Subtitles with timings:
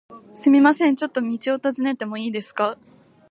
[0.33, 2.75] すみません、ちょっと道を尋ねてもいいですか？